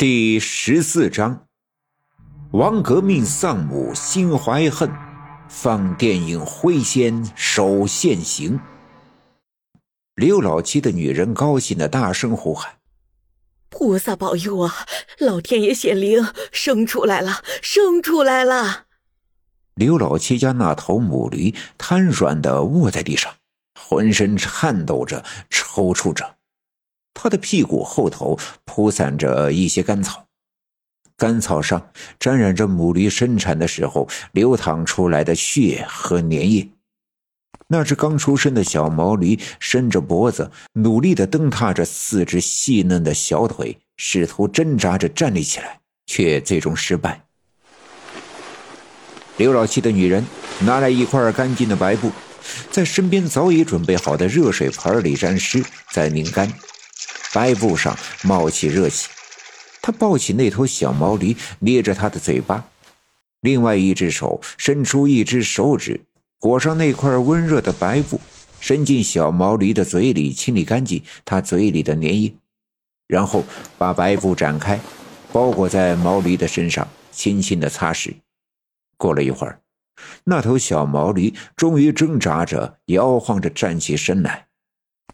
[0.00, 1.46] 第十四章，
[2.52, 4.90] 王革命丧母心怀恨，
[5.46, 8.58] 放电影灰仙手现形。
[10.14, 12.76] 刘老七的女人高兴的大声呼喊
[13.68, 14.74] ：“菩萨保佑啊！
[15.18, 18.86] 老天爷显灵，生出来了，生出来了！”
[19.76, 23.30] 刘老七家那头母驴瘫软的卧在地上，
[23.78, 26.36] 浑身颤抖着，抽搐着。
[27.22, 30.24] 他的屁股后头铺散着一些干草，
[31.18, 36.70] 干草上沾染着母驴生产的时候流淌出来的血和粘液。
[37.68, 47.22] 那只刚出生的小毛驴伸着脖子，努力地蹬踏着四只细嫩的小腿，试图挣扎着站立起来，却最终失败。
[49.36, 50.24] 刘老七的女人
[50.60, 52.10] 拿来一块干净的白布，
[52.70, 56.50] 在身边早已准备好的热水盆里沾湿，再拧干。
[57.32, 59.08] 白布上冒起热气，
[59.80, 62.64] 他抱起那头小毛驴，捏着它的嘴巴，
[63.40, 66.00] 另外一只手伸出一只手指，
[66.38, 68.20] 裹上那块温热的白布，
[68.60, 72.34] 伸进小毛驴的嘴里清理干净它嘴里的粘液，
[73.06, 73.44] 然后
[73.78, 74.80] 把白布展开，
[75.32, 78.14] 包裹在毛驴的身上，轻轻的擦拭。
[78.96, 79.60] 过了一会儿，
[80.24, 84.48] 那头小毛驴终于挣扎着、摇晃着站起身来。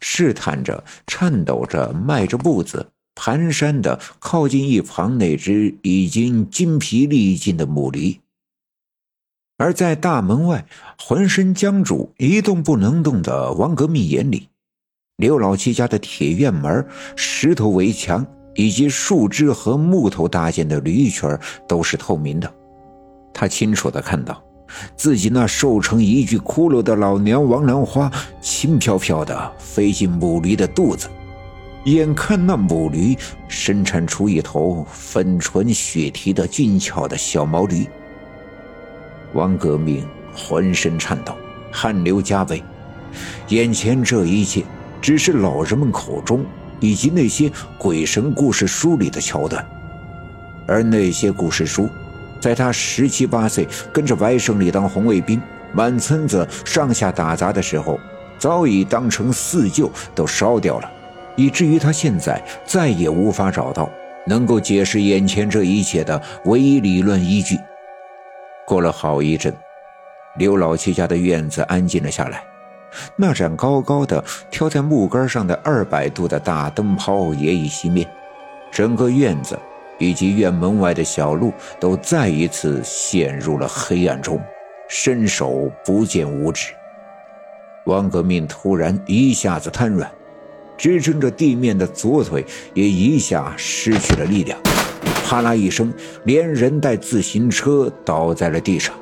[0.00, 8.18] 试探着、颤抖着、迈着步子，蹒跚的靠近一旁那只已经筋疲力尽的母驴。
[9.58, 10.66] 而在大门外
[10.98, 14.48] 浑身僵住、一动不能动的王革命眼里，
[15.16, 22.54] 刘老七家的铁院门、石头围墙以及树枝和木头搭建的驴圈都是透明的。
[23.32, 24.45] 他清楚的看到。
[24.96, 31.08] 自己那瘦成一具骷髅的老娘王兰花，轻飘飘的飞进母驴的肚子，
[31.84, 33.16] 眼看那母驴
[33.48, 37.86] 生产出一头粉唇雪蹄的俊俏的小毛驴，
[39.34, 41.34] 王革命浑身颤抖，
[41.70, 42.62] 汗流浃背。
[43.48, 44.64] 眼前这一切，
[45.00, 46.44] 只是老人们口中
[46.80, 49.64] 以及那些鬼神故事书里的桥段，
[50.66, 51.88] 而那些故事书。
[52.40, 55.40] 在他十七八岁，跟着白胜利当红卫兵，
[55.72, 57.98] 满村子上下打杂的时候，
[58.38, 60.90] 早已当成四旧都烧掉了，
[61.34, 63.90] 以至于他现在再也无法找到
[64.26, 67.58] 能够解释眼前这一切的唯一理论依据。
[68.66, 69.54] 过了好一阵，
[70.38, 72.42] 刘老七家的院子安静了下来，
[73.16, 78.06] 那盏高高的挑在木杆上的二百度的大灯泡也已熄灭，
[78.70, 79.58] 整个院子。
[79.98, 84.40] 以及院门外的小路都再一次陷入了黑暗中，
[84.88, 86.72] 伸手不见五指。
[87.84, 90.10] 王革命突然一下子瘫软，
[90.76, 94.58] 支撑着地面的左腿也一下失去了力量，
[95.24, 95.92] 啪啦一声，
[96.24, 98.94] 连人带自行车倒在了地上，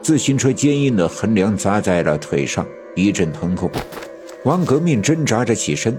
[0.00, 3.70] 自行车坚硬的横梁砸在了腿上，一阵疼痛。
[4.44, 5.98] 王革命挣扎着起身。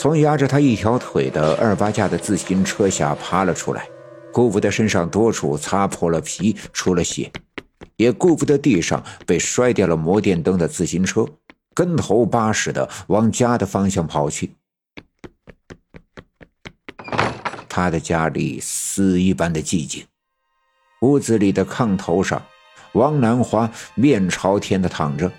[0.00, 3.86] 从压着他一条腿的二八架的自行车下爬了出来，
[4.32, 7.30] 顾不得身上多处擦破了皮、出了血，
[7.96, 11.26] 也顾不得地上被摔掉了摩电灯的自行车，
[11.74, 14.54] 跟头巴似的往家的方向跑去。
[17.68, 20.02] 他的家里死一般的寂静，
[21.02, 22.42] 屋子里的炕头上，
[22.92, 25.30] 王兰花面朝天的躺着，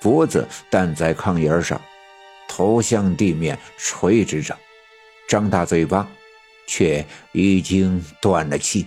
[0.00, 1.80] 脖子担在炕沿上。
[2.54, 4.54] 头向地面垂直着，
[5.26, 6.06] 张大嘴巴，
[6.66, 7.02] 却
[7.32, 8.84] 已经断了气。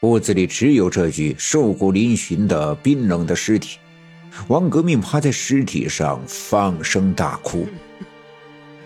[0.00, 3.78] 屋子里只有这具瘦骨嶙峋的冰冷的尸体。
[4.48, 7.68] 王革命趴在尸体上放声大哭。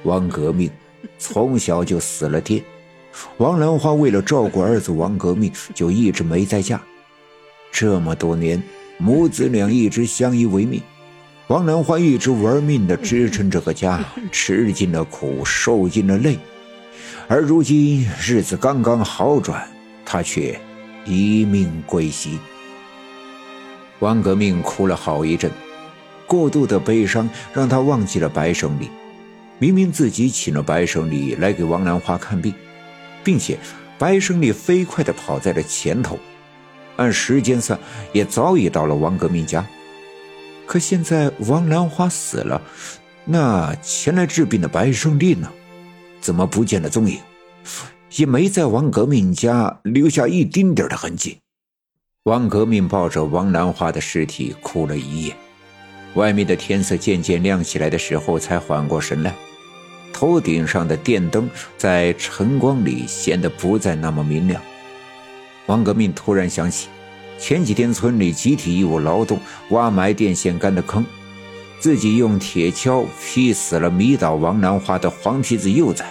[0.02, 0.70] 王革命
[1.18, 2.62] 从小就死了爹，
[3.38, 6.78] 王兰花为了照顾儿子王革命，就一直没再嫁。
[7.72, 8.62] 这么多年，
[8.98, 10.82] 母子俩一直相依为命。
[11.50, 13.98] 王兰花一直玩命地支撑这个家，
[14.30, 16.38] 吃尽了苦，受尽了累，
[17.26, 19.68] 而如今日子刚刚好转，
[20.04, 20.56] 她却
[21.04, 22.38] 一命归西。
[23.98, 25.50] 王革命哭了好一阵，
[26.24, 28.88] 过度的悲伤让他忘记了白胜利。
[29.58, 32.54] 明明自己请了白胜利来给王兰花看病，
[33.24, 33.58] 并且
[33.98, 36.16] 白胜利飞快地跑在了前头，
[36.94, 37.76] 按时间算
[38.12, 39.66] 也早已到了王革命家。
[40.70, 42.62] 可现在王兰花死了，
[43.24, 45.50] 那前来治病的白胜利呢？
[46.20, 47.18] 怎么不见了踪影？
[48.14, 51.38] 也没在王革命家留下一丁点的痕迹。
[52.22, 55.34] 王革命抱着王兰花的尸体哭了一夜，
[56.14, 59.34] 外面的天色渐渐亮起来的时候，才缓过神来。
[60.12, 64.62] 头顶上的电灯在晨光里显得不再那么明亮。
[65.66, 66.86] 王革命突然想起，
[67.40, 69.40] 前几天村里集体义务劳动
[69.70, 71.02] 挖埋电线杆的坑，
[71.78, 76.04] 自己用铁锹劈死了迷倒王兰花的黄皮子幼崽。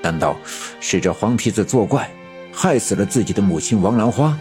[0.00, 0.36] 难道
[0.80, 2.08] 是这黄皮子作怪，
[2.52, 4.38] 害死了自己的母亲王兰花？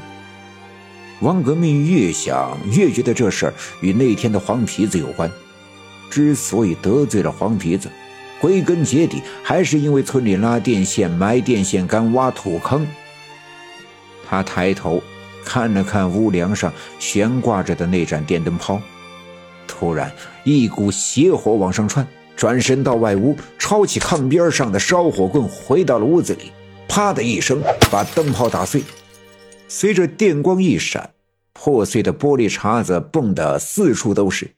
[1.21, 5.29] 王革命越想越觉得这事儿与那天的黄皮子有关。
[6.11, 7.89] 之所以得罪了黄皮子，
[8.39, 12.87] 归根结底还是因为村里拉电线、埋电线杆、挖土坑。
[14.29, 15.03] 他抬头
[15.49, 18.79] 看了看屋梁上悬挂着的那盏电灯泡，
[19.67, 20.13] 突然
[20.43, 26.51] 一股邪火往上窜，转身到外屋，抄起炕边上的烧火棍，回到了屋子里，
[26.87, 28.83] 啪的一声把灯泡打碎。
[29.67, 31.09] 随着电光一闪，
[31.51, 34.51] 破碎的玻璃碴子蹦得四处都是。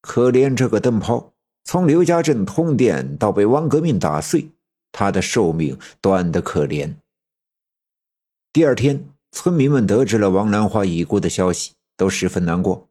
[0.00, 1.32] 可怜这个灯泡，
[1.64, 4.48] 从刘家镇通电到被汪革命打碎，
[4.92, 6.94] 它的寿命短得可怜。
[8.52, 12.88] 第二天，村民们得知了王兰花已故的消息，都十分难过。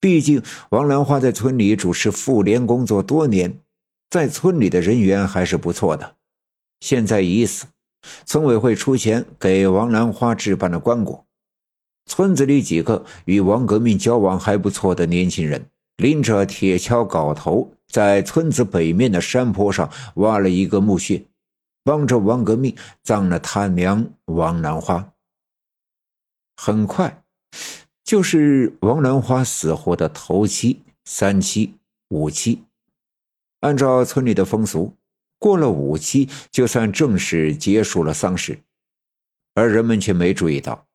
[0.00, 3.60] 毕竟王兰花在村里主持妇联工作多年，
[4.08, 6.16] 在村里的人缘还是不错的。
[6.80, 7.66] 现在已死。
[8.24, 11.22] 村委会出钱给王兰花置办了棺椁。
[12.06, 15.66] 村子里几个与王革命交往还不错的年轻人，
[15.98, 21.22] 拎着铁锹、镐头，在村子北面的山坡上挖了一个墓穴，
[21.84, 25.10] 帮着王革命葬了他娘王兰花。
[26.56, 27.22] 很快，
[28.04, 31.74] 就是王兰花死后的头七、三七、
[32.08, 32.62] 五七。
[33.60, 34.92] 按照村里的风俗。
[35.36, 38.58] 过了五七，就算正式结束了丧事，
[39.54, 40.86] 而人们却没注意到，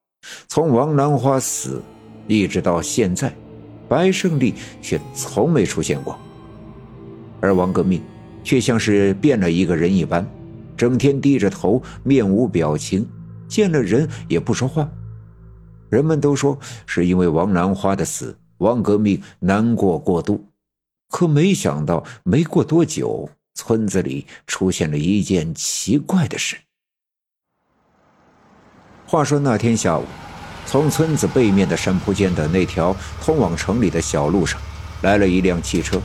[0.48, 1.84] 从王兰花死
[2.28, 3.32] 一直到现在，
[3.88, 6.18] 白胜利却从没出现过。
[7.42, 8.02] 而王革命
[8.44, 10.28] 却像是变了一个人一般，
[10.76, 13.08] 整天低着头，面无表情，
[13.48, 14.90] 见了人也不说话。
[15.90, 20.48] 人们都说是因为王兰花的死，王革命难过过度，
[21.10, 23.30] 可没想到，没过多久。
[23.56, 26.56] 村子里出现了一件奇怪的事。
[29.06, 30.06] 话说那天下午，
[30.66, 34.62] 从村子背面的山坡间的那条通往城里的小路上，
[35.02, 36.00] 来了一辆汽车。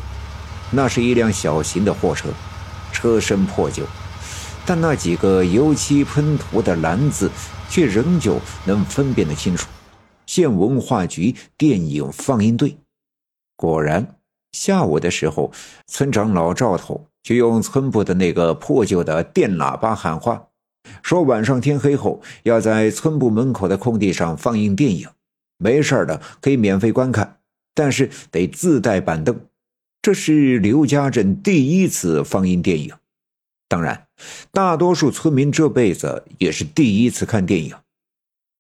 [0.73, 2.29] 那是一辆小型的货车，
[2.93, 3.85] 车身破旧，
[4.67, 7.31] 但那几个油漆喷涂的蓝字
[7.69, 9.69] 却仍旧能分辨得清楚：
[10.35, 12.77] 县文化局电影放映队。
[13.55, 14.17] 果然，
[14.51, 15.53] 下午的时候，
[15.87, 17.07] 村长老赵头。
[17.23, 20.49] 就用村部的那个破旧的电喇叭喊话，
[21.03, 25.09] 说晚上天黑后要在村部门口的空地上放映电影，
[25.57, 27.39] 没事的可以免费观看，
[27.73, 29.41] 但是得自带板凳。
[30.03, 32.93] 这是刘家镇第一次放映电影，
[33.69, 34.09] 当然，
[34.51, 37.75] 大多数村民这辈子也是第一次看电影。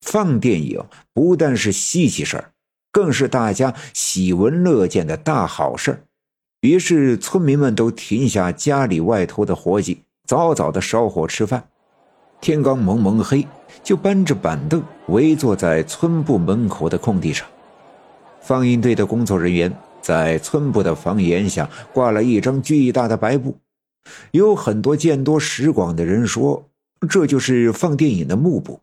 [0.04, 0.84] 放电影
[1.14, 2.50] 不但是稀奇事儿，
[2.92, 6.00] 更是大家喜闻乐见的大好事儿。
[6.60, 11.64] 于是，村民们都停下家里外头的活计，早早的烧火吃饭。
[12.40, 13.46] 天刚蒙蒙黑，
[13.82, 17.46] 就搬着板凳围坐在村部门口的空地上。
[18.40, 23.56] 放映队的工作人员在村部的房檐下挂了一张巨大的白布，
[24.32, 26.68] 有很多见多识广的人说，
[27.08, 28.80] 这就是放电影的幕布。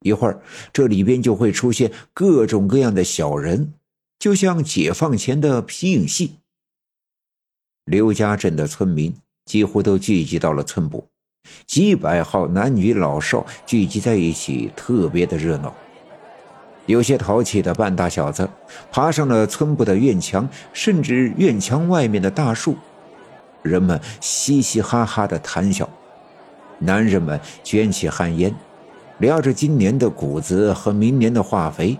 [0.00, 0.40] 一会儿，
[0.72, 3.74] 这里边就会出现各种各样的小人，
[4.18, 6.36] 就像解放前的皮影戏。
[7.84, 9.14] 刘家镇的村民
[9.44, 11.08] 几乎都聚集到了村部，
[11.66, 15.74] 几百号男女老少聚集在一起，特别的热闹。
[16.86, 18.48] 有些淘气的半大小子
[18.90, 22.76] 爬上了村部的院墙，甚至院墙外面的大树。
[23.62, 25.88] 人们嘻嘻哈哈的谈笑，
[26.78, 28.54] 男人们卷起旱烟，
[29.18, 31.98] 聊着今年的谷子和明年的化肥；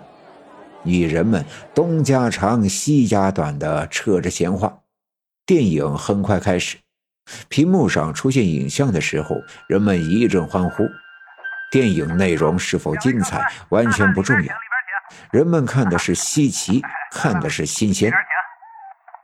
[0.83, 4.79] 女人们东家长西家短的扯着闲话。
[5.45, 6.77] 电影很快开始，
[7.49, 9.35] 屏幕上出现影像的时候，
[9.67, 10.83] 人们一阵欢呼。
[11.71, 14.55] 电影内容是否精彩完全不重要，
[15.31, 18.11] 人们看的是稀奇，看的是新鲜。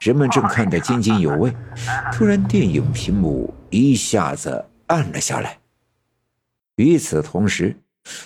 [0.01, 1.55] 人们正看得津津有味，
[2.11, 5.57] 突然电影屏幕一下子暗了下来。
[6.75, 7.75] 与此同时，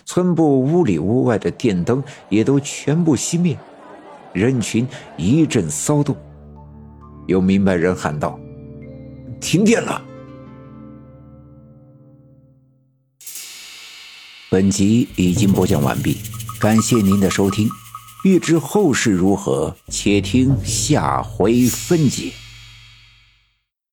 [0.06, 3.58] 村部屋里屋外的电灯也都全部熄灭，
[4.34, 6.16] 人群一阵骚动。
[7.28, 8.40] 有明白人喊道
[9.40, 10.02] ：“停电了！”
[14.52, 16.18] 本集已经播讲完毕，
[16.60, 17.70] 感谢您的收听。
[18.26, 22.32] 欲知后事如何，且听下回分解。